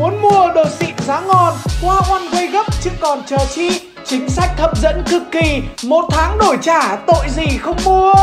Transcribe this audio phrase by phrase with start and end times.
[0.00, 3.80] Muốn mua đồ xịn giá ngon, qua One Way gấp chứ còn chờ chi.
[4.04, 8.14] Chính sách hấp dẫn cực kỳ, một tháng đổi trả tội gì không mua.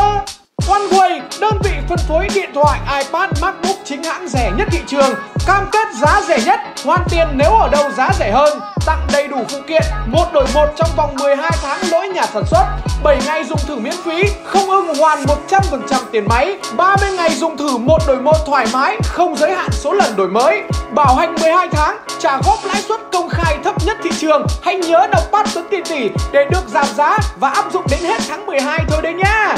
[0.67, 5.13] OneWay, đơn vị phân phối điện thoại, iPad, MacBook chính hãng rẻ nhất thị trường,
[5.45, 9.27] cam kết giá rẻ nhất, hoàn tiền nếu ở đâu giá rẻ hơn, tặng đầy
[9.27, 12.65] đủ phụ kiện, một đổi một trong vòng 12 tháng lỗi nhà sản xuất,
[13.03, 17.57] 7 ngày dùng thử miễn phí, không ưng hoàn 100% tiền máy, 30 ngày dùng
[17.57, 21.35] thử một đổi một thoải mái, không giới hạn số lần đổi mới, bảo hành
[21.41, 24.45] 12 tháng, trả góp lãi suất công khai thấp nhất thị trường.
[24.63, 27.99] Hãy nhớ đọc bắt Tuấn Tiền Tỷ để được giảm giá và áp dụng đến
[27.99, 29.55] hết tháng 12 thôi đấy nhá.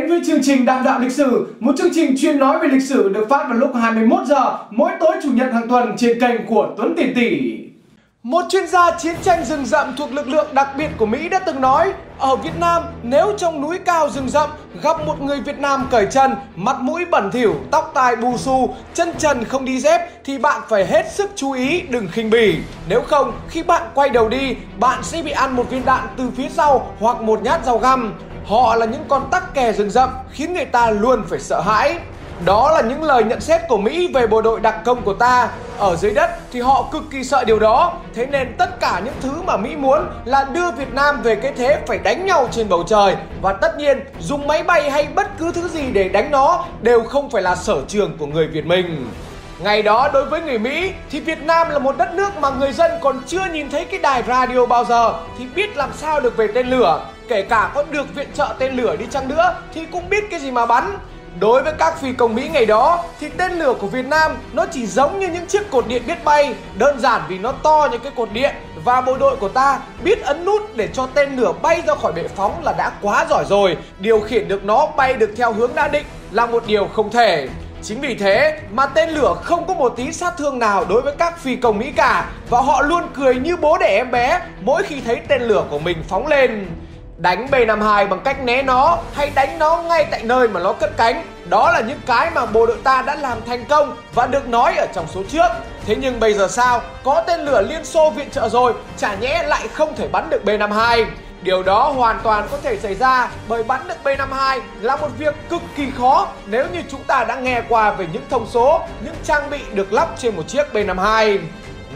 [0.00, 2.82] Đến với chương trình Đàm đạo lịch sử, một chương trình chuyên nói về lịch
[2.82, 6.46] sử được phát vào lúc 21 giờ mỗi tối chủ nhật hàng tuần trên kênh
[6.46, 7.56] của Tuấn Tỷ Tỷ.
[8.22, 11.38] Một chuyên gia chiến tranh rừng rậm thuộc lực lượng đặc biệt của Mỹ đã
[11.38, 14.50] từng nói Ở Việt Nam, nếu trong núi cao rừng rậm
[14.82, 18.74] gặp một người Việt Nam cởi chân, mặt mũi bẩn thỉu, tóc tai bù xù,
[18.94, 22.56] chân trần không đi dép Thì bạn phải hết sức chú ý, đừng khinh bỉ
[22.88, 26.30] Nếu không, khi bạn quay đầu đi, bạn sẽ bị ăn một viên đạn từ
[26.36, 28.14] phía sau hoặc một nhát dao găm
[28.50, 31.98] Họ là những con tắc kè rừng rậm khiến người ta luôn phải sợ hãi
[32.44, 35.48] đó là những lời nhận xét của Mỹ về bộ đội đặc công của ta.
[35.78, 37.92] Ở dưới đất thì họ cực kỳ sợ điều đó.
[38.14, 41.52] Thế nên tất cả những thứ mà Mỹ muốn là đưa Việt Nam về cái
[41.56, 43.16] thế phải đánh nhau trên bầu trời.
[43.42, 47.02] Và tất nhiên, dùng máy bay hay bất cứ thứ gì để đánh nó đều
[47.02, 49.10] không phải là sở trường của người Việt mình.
[49.64, 52.72] Ngày đó, đối với người Mỹ, thì Việt Nam là một đất nước mà người
[52.72, 55.14] dân còn chưa nhìn thấy cái đài radio bao giờ.
[55.38, 57.06] Thì biết làm sao được về tên lửa.
[57.28, 60.40] Kể cả có được viện trợ tên lửa đi chăng nữa, thì cũng biết cái
[60.40, 60.96] gì mà bắn.
[61.40, 64.66] Đối với các phi công Mỹ ngày đó, thì tên lửa của Việt Nam nó
[64.72, 66.54] chỉ giống như những chiếc cột điện biết bay.
[66.78, 68.54] Đơn giản vì nó to như cái cột điện.
[68.84, 72.12] Và bộ đội của ta biết ấn nút để cho tên lửa bay ra khỏi
[72.12, 73.76] bệ phóng là đã quá giỏi rồi.
[73.98, 77.48] Điều khiển được nó bay được theo hướng đã định là một điều không thể.
[77.82, 81.14] Chính vì thế mà tên lửa không có một tí sát thương nào đối với
[81.18, 84.82] các phi công Mỹ cả, Và họ luôn cười như bố đẻ em bé mỗi
[84.82, 86.66] khi thấy tên lửa của mình phóng lên.
[87.16, 90.96] Đánh B-52 bằng cách né nó hay đánh nó ngay tại nơi mà nó cất
[90.96, 91.24] cánh.
[91.48, 94.76] Đó là những cái mà bộ đội ta đã làm thành công và được nói
[94.76, 95.48] ở trong số trước.
[95.86, 96.82] Thế nhưng bây giờ sao?
[97.04, 100.42] Có tên lửa Liên Xô viện trợ rồi, Chả nhẽ lại không thể bắn được
[100.44, 101.04] B-52
[101.42, 105.34] Điều đó hoàn toàn có thể xảy ra bởi bắn được B-52 là một việc
[105.48, 109.14] cực kỳ khó nếu như chúng ta đã nghe qua về những thông số, những
[109.24, 111.38] trang bị được lắp trên một chiếc B-52.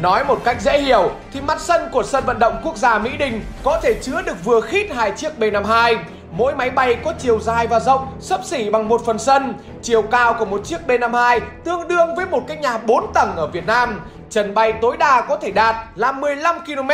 [0.02, 3.10] Nói một cách dễ hiểu thì mặt sân của sân vận động quốc gia Mỹ
[3.18, 5.96] Đình có thể chứa được vừa khít hai chiếc B-52.
[6.30, 9.54] Mỗi máy bay có chiều dài và rộng sấp xỉ bằng một phần sân.
[9.82, 13.46] Chiều cao của một chiếc B-52 tương đương với một cái nhà 4 tầng ở
[13.46, 14.00] Việt Nam.
[14.30, 16.90] Trần bay tối đa có thể đạt là 15 km,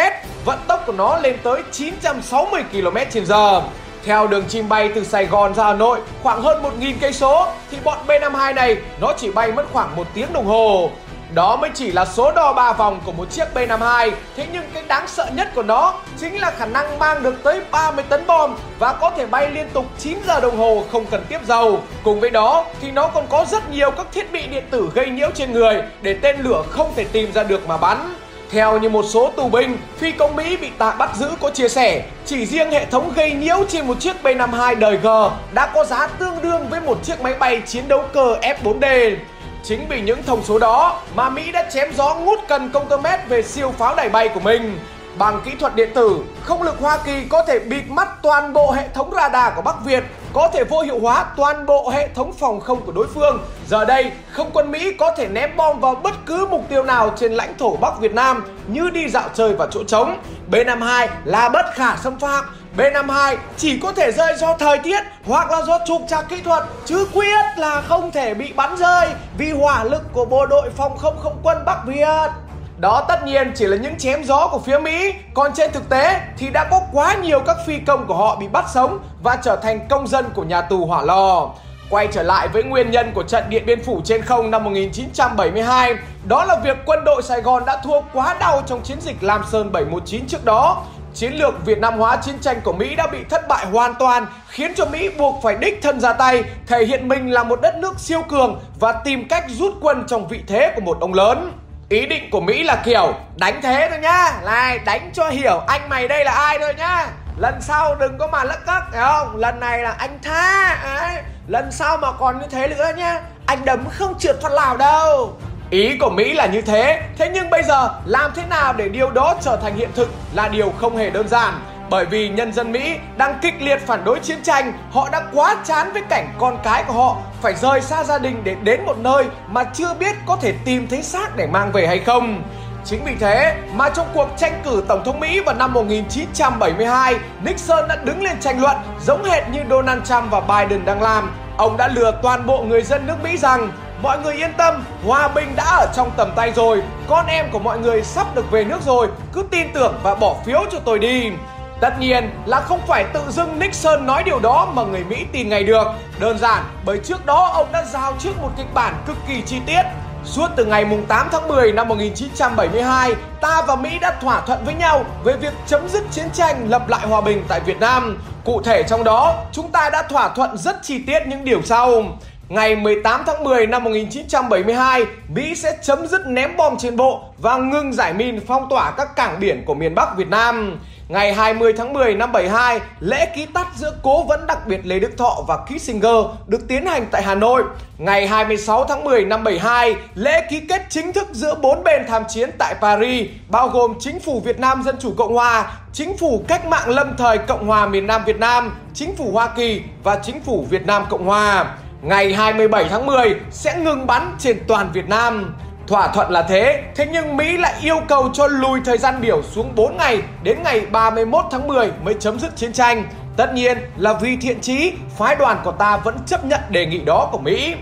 [0.50, 3.62] vận tốc của nó lên tới 960 km/h.
[4.04, 7.46] Theo đường chim bay từ Sài Gòn ra Hà Nội, khoảng hơn 1.000 cây số,
[7.70, 10.90] thì bọn B-52 này, nó chỉ bay mất khoảng một tiếng đồng hồ.
[11.34, 14.82] Đó mới chỉ là số đo 3 vòng của một chiếc B-52 Thế nhưng cái
[14.88, 18.54] đáng sợ nhất của nó chính là khả năng mang được tới 30 tấn bom
[18.78, 22.20] Và có thể bay liên tục 9 giờ đồng hồ không cần tiếp dầu Cùng
[22.20, 25.30] với đó, thì nó còn có rất nhiều các thiết bị điện tử gây nhiễu
[25.34, 28.14] trên người Để tên lửa không thể tìm ra được mà bắn
[28.50, 31.68] theo như một số tù binh, phi công Mỹ bị tạ bắt giữ có chia
[31.68, 35.06] sẻ, chỉ riêng hệ thống gây nhiễu trên một chiếc B-52 đời G
[35.52, 39.16] đã có giá tương đương với một chiếc máy bay chiến đấu cơ F-4D.
[39.64, 42.96] Chính vì những thông số đó mà Mỹ đã chém gió ngút cần công tơ
[42.96, 44.78] mét về siêu pháo đài bay của mình.
[45.18, 48.70] Bằng kỹ thuật điện tử, không lực Hoa Kỳ có thể bịt mắt toàn bộ
[48.70, 52.32] hệ thống radar của Bắc Việt, có thể vô hiệu hóa toàn bộ hệ thống
[52.32, 53.38] phòng không của đối phương.
[53.68, 57.14] Giờ đây, không quân Mỹ có thể ném bom vào bất cứ mục tiêu nào
[57.16, 60.18] trên lãnh thổ Bắc Việt Nam như đi dạo chơi vào chỗ trống.
[60.50, 62.44] B-52 là bất khả xâm phạm
[62.76, 66.64] B52 chỉ có thể rơi do thời tiết hoặc là do trục trặc kỹ thuật
[66.86, 69.08] chứ quyết là không thể bị bắn rơi
[69.38, 72.49] vì hỏa lực của bộ đội phòng không không quân Bắc Việt.
[72.80, 75.14] Đó tất nhiên chỉ là những chém gió của phía Mỹ.
[75.34, 78.48] Còn trên thực tế thì đã có quá nhiều các phi công của họ bị
[78.48, 81.50] bắt sống Và trở thành công dân của nhà tù hỏa lò.
[81.90, 85.94] Quay trở lại với nguyên nhân của trận Điện Biên Phủ trên không năm 1972
[86.28, 89.44] Đó là việc quân đội Sài Gòn đã thua quá đau trong chiến dịch Lam
[89.52, 90.84] Sơn 719 trước đó.
[91.14, 94.26] Chiến lược Việt Nam hóa chiến tranh của Mỹ đã bị thất bại hoàn toàn,
[94.48, 97.76] khiến cho Mỹ buộc phải đích thân ra tay, thể hiện mình là một đất
[97.78, 101.52] nước siêu cường và tìm cách rút quân trong vị thế của một ông lớn.
[101.90, 105.88] Ý định của Mỹ là kiểu đánh thế thôi nhá, này đánh cho hiểu anh
[105.88, 107.06] mày đây là ai thôi nhá.
[107.38, 109.36] Lần sau đừng có mà lắc cắc, hiểu không?
[109.36, 113.64] Lần này là anh tha, ấy lần sau mà còn như thế nữa nhá, anh
[113.64, 115.36] đấm không trượt thoát lào đâu.
[115.70, 119.10] Ý của Mỹ là như thế, thế nhưng bây giờ làm thế nào để điều
[119.10, 121.60] đó trở thành hiện thực là điều không hề đơn giản.
[121.90, 125.56] Bởi vì nhân dân Mỹ đang kịch liệt phản đối chiến tranh, họ đã quá
[125.64, 128.98] chán với cảnh con cái của họ phải rời xa gia đình để đến một
[128.98, 132.42] nơi mà chưa biết có thể tìm thấy xác để mang về hay không.
[132.84, 137.14] Chính vì thế mà trong cuộc tranh cử Tổng thống Mỹ vào năm 1972,
[137.44, 141.30] Nixon đã đứng lên tranh luận giống hệt như Donald Trump và Biden đang làm.
[141.56, 143.70] Ông đã lừa toàn bộ người dân nước Mỹ rằng
[144.02, 147.58] Mọi người yên tâm, hòa bình đã ở trong tầm tay rồi Con em của
[147.58, 150.98] mọi người sắp được về nước rồi Cứ tin tưởng và bỏ phiếu cho tôi
[150.98, 151.30] đi
[151.80, 155.48] Tất nhiên là không phải tự dưng Nixon nói điều đó mà người Mỹ tin
[155.48, 155.86] ngay được
[156.20, 159.56] Đơn giản bởi trước đó ông đã giao trước một kịch bản cực kỳ chi
[159.66, 159.82] tiết
[160.24, 164.74] Suốt từ ngày 8 tháng 10 năm 1972, ta và Mỹ đã thỏa thuận với
[164.74, 168.18] nhau về việc chấm dứt chiến tranh lập lại hòa bình tại Việt Nam.
[168.44, 172.02] Cụ thể trong đó, chúng ta đã thỏa thuận rất chi tiết những điều sau.
[172.48, 177.56] Ngày 18 tháng 10 năm 1972, Mỹ sẽ chấm dứt ném bom trên bộ và
[177.56, 180.78] ngưng giải min phong tỏa các cảng biển của miền Bắc Việt Nam.
[181.10, 184.98] Ngày 20 tháng 10 năm 72, lễ ký tắt giữa cố vấn đặc biệt Lê
[184.98, 187.62] Đức Thọ và Kissinger được tiến hành tại Hà Nội.
[187.98, 192.22] Ngày 26 tháng 10 năm 72, lễ ký kết chính thức giữa bốn bên tham
[192.28, 196.44] chiến tại Paris, bao gồm Chính phủ Việt Nam Dân Chủ Cộng Hòa, Chính phủ
[196.48, 200.20] Cách mạng Lâm thời Cộng hòa miền Nam Việt Nam, Chính phủ Hoa Kỳ và
[200.22, 201.74] Chính phủ Việt Nam Cộng Hòa.
[202.02, 205.54] Ngày 27 tháng 10 sẽ ngừng bắn trên toàn Việt Nam.
[205.90, 209.42] Thỏa thuận là thế, thế nhưng Mỹ lại yêu cầu cho lùi thời gian biểu
[209.42, 213.04] xuống 4 ngày đến ngày 31 tháng 10 mới chấm dứt chiến tranh.
[213.36, 216.98] Tất nhiên là vì thiện chí, phái đoàn của ta vẫn chấp nhận đề nghị
[216.98, 217.74] đó của Mỹ.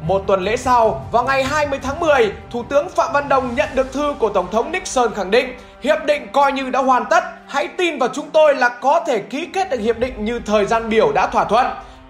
[0.00, 3.68] Một tuần lễ sau, vào ngày 20 tháng 10, Thủ tướng Phạm Văn Đồng nhận
[3.74, 7.24] được thư của Tổng thống Nixon khẳng định Hiệp định coi như đã hoàn tất,
[7.46, 10.66] hãy tin vào chúng tôi là có thể ký kết được hiệp định như thời
[10.66, 11.66] gian biểu đã thỏa thuận.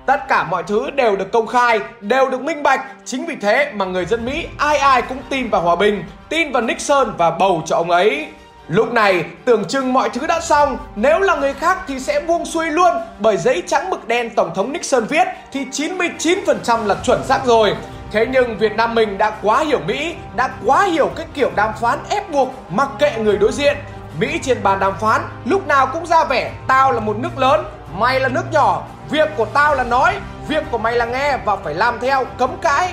[0.07, 2.81] Tất cả mọi thứ đều được công khai, đều được minh bạch.
[3.05, 6.53] Chính vì thế mà người dân Mỹ ai ai cũng tin vào hòa bình, tin
[6.53, 8.27] vào Nixon và bầu cho ông ấy.
[8.69, 12.47] Lúc này tưởng chừng mọi thứ đã xong Nếu là người khác thì sẽ buông
[12.47, 17.25] xuôi luôn Bởi giấy trắng mực đen Tổng thống Nixon viết Thì 99% là chuẩn
[17.25, 17.75] xác rồi
[18.11, 21.73] Thế nhưng Việt Nam mình đã quá hiểu Mỹ Đã quá hiểu cái kiểu đàm
[21.81, 23.77] phán ép buộc Mặc kệ người đối diện
[24.21, 27.65] Mỹ trên bàn đàm phán lúc nào cũng ra vẻ Tao là một nước lớn
[27.99, 30.15] Mày là nước nhỏ, Việc của tao là nói,
[30.49, 32.93] Việc của mày là nghe và phải làm theo, cấm cãi.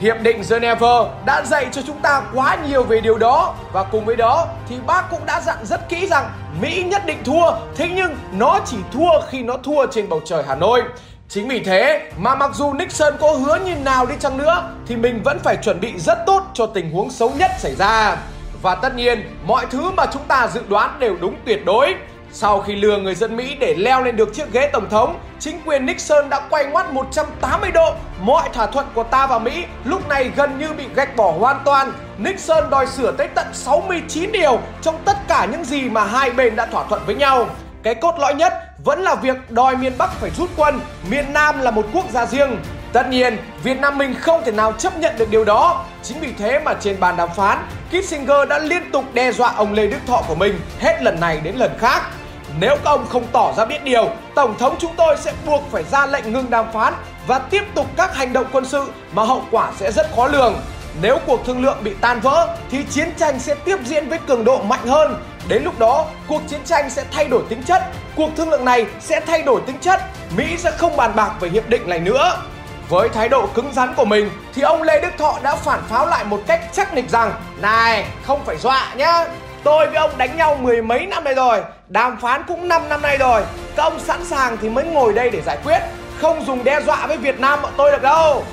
[0.00, 4.04] Hiệp định Geneva đã dạy cho chúng ta quá nhiều về điều đó Và cùng
[4.04, 6.30] với đó thì bác cũng đã dặn rất kỹ rằng
[6.60, 10.42] Mỹ nhất định thua, Thế nhưng nó chỉ thua khi nó thua trên bầu trời
[10.48, 10.82] Hà Nội.
[11.28, 14.96] Chính vì thế mà mặc dù Nixon có hứa như nào đi chăng nữa Thì
[14.96, 18.16] mình vẫn phải chuẩn bị rất tốt cho tình huống xấu nhất xảy ra.
[18.62, 21.94] Và tất nhiên, mọi thứ mà chúng ta dự đoán đều đúng tuyệt đối
[22.32, 25.60] sau khi lừa người dân Mỹ để leo lên được chiếc ghế tổng thống, chính
[25.66, 27.94] quyền Nixon đã quay ngoắt 180 độ.
[28.20, 31.60] Mọi thỏa thuận của ta và Mỹ lúc này gần như bị gạch bỏ hoàn
[31.64, 31.92] toàn.
[32.18, 36.56] Nixon đòi sửa tới tận 69 điều trong tất cả những gì mà hai bên
[36.56, 37.46] đã thỏa thuận với nhau.
[37.82, 38.52] Cái cốt lõi nhất
[38.84, 42.26] vẫn là việc đòi miền Bắc phải rút quân, miền Nam là một quốc gia
[42.26, 42.58] riêng.
[42.92, 45.84] Tất nhiên, Việt Nam mình không thể nào chấp nhận được điều đó.
[46.02, 47.58] Chính vì thế mà trên bàn đàm phán,
[47.90, 51.40] Kissinger đã liên tục đe dọa ông Lê Đức Thọ của mình hết lần này
[51.40, 52.02] đến lần khác.
[52.60, 55.84] Nếu các ông không tỏ ra biết điều, Tổng thống chúng tôi sẽ buộc phải
[55.84, 56.94] ra lệnh ngừng đàm phán
[57.26, 60.54] và tiếp tục các hành động quân sự mà hậu quả sẽ rất khó lường.
[61.02, 64.44] Nếu cuộc thương lượng bị tan vỡ thì chiến tranh sẽ tiếp diễn với cường
[64.44, 65.24] độ mạnh hơn.
[65.48, 67.82] Đến lúc đó, cuộc chiến tranh sẽ thay đổi tính chất,
[68.16, 70.00] cuộc thương lượng này sẽ thay đổi tính chất,
[70.36, 72.42] Mỹ sẽ không bàn bạc về hiệp định này nữa.
[72.88, 76.06] Với thái độ cứng rắn của mình thì ông Lê Đức Thọ đã phản pháo
[76.06, 79.24] lại một cách chắc nịch rằng Này, không phải dọa nhá,
[79.68, 83.02] Tôi với ông đánh nhau mười mấy năm nay rồi, Đàm phán cũng 5 năm
[83.02, 83.42] nay rồi
[83.76, 85.78] Các ông sẵn sàng thì mới ngồi đây để giải quyết,
[86.20, 88.44] Không dùng đe dọa với Việt Nam bọn tôi được đâu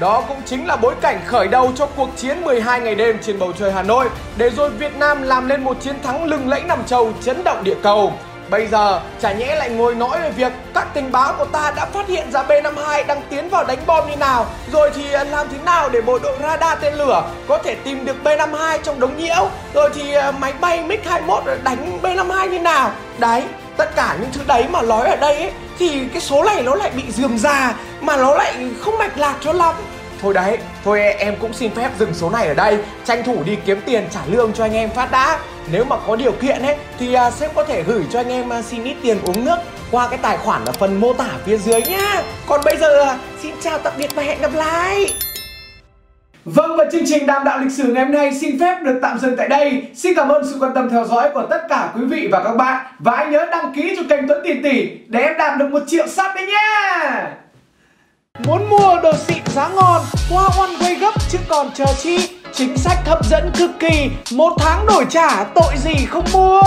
[0.00, 3.38] đó cũng chính là bối cảnh khởi đầu cho cuộc chiến 12 ngày đêm trên
[3.38, 6.62] bầu trời Hà Nội, để rồi Việt Nam làm nên một chiến thắng lừng lẫy
[6.62, 8.12] nằm châu chấn động địa cầu.
[8.50, 11.86] Bây giờ chả nhẽ lại ngồi nói về việc các tình báo của ta đã
[11.86, 15.58] phát hiện ra B-52 đang tiến vào đánh bom như nào Rồi thì làm thế
[15.64, 19.48] nào để bộ đội radar tên lửa có thể tìm được B-52 trong đống nhiễu
[19.74, 22.90] Rồi thì ờ, máy bay MiG-21 đánh B-52 như nào.
[23.18, 23.42] Đấy,
[23.76, 26.74] tất cả những thứ đấy mà nói ở đây ấy, thì cái số này nó
[26.74, 29.74] lại bị dườm già mà nó lại không mạch lạc cho lắm.
[30.22, 33.56] Thôi đấy, thôi em cũng xin phép dừng số này ở đây Tranh thủ đi
[33.66, 35.38] kiếm tiền trả lương cho anh em phát đã
[35.72, 38.50] Nếu mà có điều kiện ấy Thì uh, sếp có thể gửi cho anh em
[38.58, 39.56] uh, xin ít tiền uống nước
[39.90, 43.20] Qua cái tài khoản ở phần mô tả phía dưới nhá Còn bây giờ uh,
[43.42, 45.06] xin chào tạm biệt và hẹn gặp lại
[46.44, 49.18] Vâng và chương trình Đàm đạo lịch sử ngày hôm nay xin phép được tạm
[49.18, 49.82] dừng tại đây.
[49.94, 52.56] Xin cảm ơn sự quan tâm theo dõi của tất cả quý vị và các
[52.56, 52.86] bạn.
[52.98, 55.82] Và hãy nhớ đăng ký cho kênh Tuấn Tiền Tỷ để em đạt được một
[55.86, 57.22] triệu sub đấy nhé.
[58.46, 62.28] Muốn mua đồ xịn giá ngon, qua One Way gấp chứ còn chờ chi?
[62.54, 66.60] Chính sách hấp dẫn cực kỳ Một tháng đổi trả tội gì không mua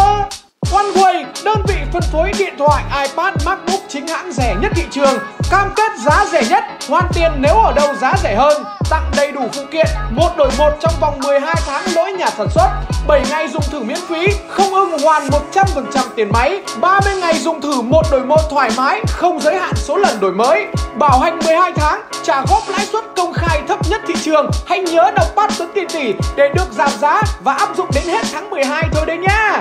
[0.72, 5.18] OneWay, đơn vị phân phối điện thoại, iPad, MacBook chính hãng rẻ nhất thị trường
[5.50, 8.64] Cam kết giá rẻ nhất, hoàn tiền nếu ở đâu giá rẻ hơn.
[8.90, 12.48] Tặng đầy đủ phụ kiện, một đổi một trong vòng 12 tháng lỗi nhà sản
[12.50, 12.70] xuất.
[13.08, 16.62] 7 ngày dùng thử miễn phí, không ưng hoàn 100% tiền máy.
[16.82, 20.32] 30 ngày dùng thử một đổi một thoải mái, không giới hạn số lần đổi
[20.32, 20.66] mới.
[20.96, 24.52] Bảo hành 12 tháng, trả góp lãi suất công khai thấp nhất thị trường.
[24.66, 28.04] Hãy nhớ đọc bắt Tuấn Tiền Tỷ để được giảm giá và áp dụng đến
[28.08, 29.60] hết tháng 12 thôi đấy nhá